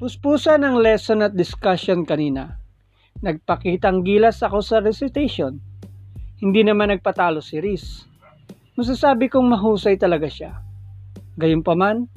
Puspusan 0.00 0.64
ng 0.64 0.80
lesson 0.80 1.20
at 1.20 1.36
discussion 1.36 2.08
kanina. 2.08 2.56
Nagpakitang 3.20 4.00
gilas 4.00 4.40
ako 4.40 4.64
sa 4.64 4.80
recitation. 4.80 5.60
Hindi 6.40 6.64
naman 6.64 6.88
nagpatalo 6.88 7.44
si 7.44 7.60
Riz. 7.60 8.08
Masasabi 8.80 9.28
kong 9.28 9.52
mahusay 9.52 10.00
talaga 10.00 10.24
siya. 10.24 10.56
Gayunpaman, 11.36 12.08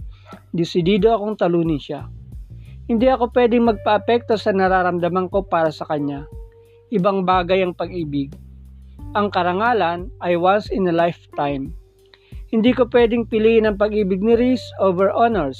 desidido 0.55 1.11
akong 1.11 1.35
talunin 1.35 1.75
siya. 1.75 2.07
Hindi 2.87 3.11
ako 3.11 3.35
pwedeng 3.35 3.67
magpa-apekto 3.67 4.39
sa 4.39 4.55
nararamdaman 4.55 5.27
ko 5.27 5.43
para 5.43 5.67
sa 5.67 5.83
kanya. 5.83 6.23
Ibang 6.87 7.27
bagay 7.27 7.67
ang 7.67 7.75
pag-ibig. 7.75 8.31
Ang 9.11 9.27
karangalan 9.27 10.07
ay 10.23 10.39
once 10.39 10.71
in 10.71 10.87
a 10.87 10.95
lifetime. 10.95 11.75
Hindi 12.47 12.71
ko 12.71 12.87
pwedeng 12.87 13.27
piliin 13.27 13.67
ang 13.67 13.75
pag-ibig 13.75 14.23
ni 14.23 14.39
Riz 14.39 14.63
over 14.79 15.11
honors. 15.11 15.59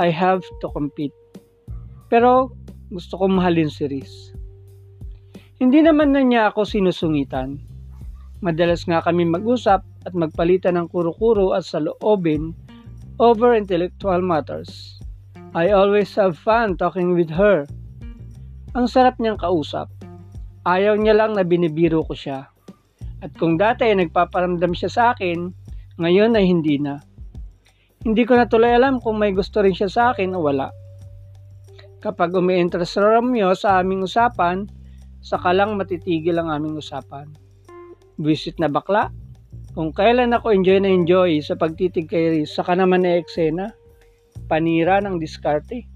I 0.00 0.08
have 0.08 0.40
to 0.64 0.72
compete. 0.72 1.12
Pero 2.12 2.52
gusto 2.92 3.16
kong 3.16 3.40
mahalin 3.40 3.72
si 3.72 3.88
Riz. 3.88 4.36
Hindi 5.56 5.80
naman 5.80 6.12
na 6.12 6.20
niya 6.20 6.52
ako 6.52 6.68
sinusungitan. 6.68 7.56
Madalas 8.44 8.84
nga 8.84 9.00
kami 9.00 9.24
mag-usap 9.24 9.80
at 10.04 10.12
magpalitan 10.12 10.76
ng 10.76 10.92
kuro-kuro 10.92 11.56
at 11.56 11.64
saloobin 11.64 12.52
over 13.16 13.56
intellectual 13.56 14.20
matters. 14.20 15.00
I 15.56 15.72
always 15.72 16.12
have 16.20 16.36
fun 16.36 16.76
talking 16.76 17.16
with 17.16 17.32
her. 17.32 17.64
Ang 18.76 18.92
sarap 18.92 19.16
niyang 19.16 19.40
kausap. 19.40 19.88
Ayaw 20.68 21.00
niya 21.00 21.16
lang 21.16 21.32
na 21.32 21.48
binibiro 21.48 22.04
ko 22.04 22.12
siya. 22.12 22.52
At 23.24 23.32
kung 23.40 23.56
dati 23.56 23.88
ay 23.88 24.04
nagpaparamdam 24.04 24.76
siya 24.76 24.90
sa 24.92 25.02
akin, 25.16 25.48
ngayon 25.96 26.36
ay 26.36 26.44
hindi 26.44 26.76
na. 26.76 27.00
Hindi 28.04 28.26
ko 28.28 28.36
na 28.36 28.44
tuloy 28.44 28.76
alam 28.76 29.00
kung 29.00 29.16
may 29.16 29.32
gusto 29.32 29.64
rin 29.64 29.72
siya 29.72 29.88
sa 29.88 30.02
akin 30.12 30.36
o 30.36 30.44
wala. 30.44 30.81
Kapag 32.02 32.34
umi-interest 32.34 32.98
Romeo 32.98 33.54
sa 33.54 33.78
aming 33.78 34.02
usapan, 34.02 34.66
saka 35.22 35.54
lang 35.54 35.78
matitigil 35.78 36.34
ang 36.34 36.50
aming 36.50 36.82
usapan. 36.82 37.30
Visit 38.18 38.58
na 38.58 38.66
bakla? 38.66 39.14
Kung 39.72 39.94
kailan 39.94 40.34
ako 40.34 40.50
enjoy 40.50 40.82
na 40.82 40.90
enjoy 40.90 41.38
sa 41.38 41.54
pagtitig 41.54 42.10
kay 42.10 42.42
Riz, 42.42 42.50
saka 42.50 42.74
naman 42.74 43.06
na 43.06 43.22
eksena, 43.22 43.70
panira 44.50 44.98
ng 44.98 45.22
diskarte. 45.22 45.86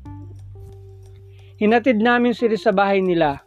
Hinatid 1.58 1.98
namin 1.98 2.38
si 2.38 2.46
Riz 2.46 2.62
sa 2.62 2.70
bahay 2.70 3.02
nila. 3.02 3.42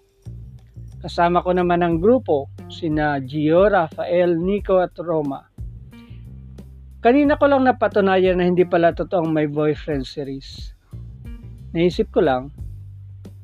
Kasama 0.99 1.39
ko 1.39 1.55
naman 1.55 1.80
ang 1.80 2.03
grupo, 2.03 2.52
sina 2.67 3.23
Gio, 3.23 3.71
Rafael, 3.71 4.35
Nico 4.35 4.83
at 4.83 4.99
Roma. 4.99 5.47
Kanina 6.99 7.39
ko 7.39 7.47
lang 7.47 7.63
napatunayan 7.63 8.43
na 8.43 8.52
hindi 8.52 8.67
pala 8.67 8.91
totoong 8.91 9.31
may 9.31 9.47
boyfriend 9.47 10.03
si 10.03 10.19
Riz. 10.27 10.78
Naisip 11.69 12.09
ko 12.09 12.25
lang, 12.25 12.49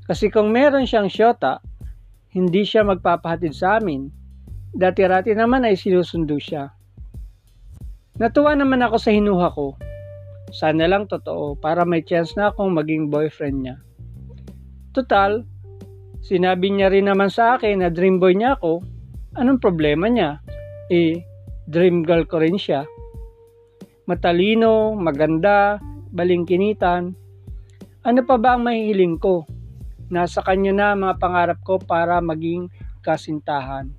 kasi 0.06 0.30
kung 0.30 0.54
meron 0.54 0.86
siyang 0.86 1.10
syota, 1.10 1.62
hindi 2.34 2.62
siya 2.62 2.86
magpapahatid 2.86 3.54
sa 3.54 3.82
amin. 3.82 4.10
Dati-rati 4.76 5.34
naman 5.34 5.66
ay 5.66 5.74
sinusundo 5.74 6.38
siya. 6.38 6.70
Natuwa 8.22 8.54
naman 8.54 8.86
ako 8.86 8.96
sa 9.02 9.10
hinuha 9.10 9.50
ko. 9.52 9.76
Sana 10.54 10.86
lang 10.86 11.10
totoo 11.10 11.58
para 11.58 11.84
may 11.84 12.06
chance 12.06 12.38
na 12.38 12.54
akong 12.54 12.72
maging 12.72 13.10
boyfriend 13.10 13.58
niya. 13.66 13.78
Total, 14.94 15.44
sinabi 16.22 16.72
niya 16.72 16.94
rin 16.94 17.10
naman 17.10 17.34
sa 17.34 17.58
akin 17.58 17.82
na 17.82 17.90
dream 17.90 18.22
boy 18.22 18.38
niya 18.38 18.56
ako. 18.56 18.86
Anong 19.36 19.60
problema 19.60 20.08
niya? 20.08 20.40
Eh, 20.88 21.20
dream 21.68 22.06
girl 22.06 22.24
ko 22.30 22.40
rin 22.40 22.56
siya. 22.56 22.86
Matalino, 24.06 24.94
maganda, 24.96 25.82
balingkinitan. 26.14 27.25
Ano 28.06 28.22
pa 28.22 28.38
ba 28.38 28.54
ang 28.54 28.62
mahihiling 28.62 29.18
ko? 29.18 29.50
Nasa 30.14 30.46
kanya 30.46 30.70
na 30.70 30.88
mga 30.94 31.18
pangarap 31.18 31.60
ko 31.66 31.82
para 31.82 32.22
maging 32.22 32.70
kasintahan. 33.02 33.90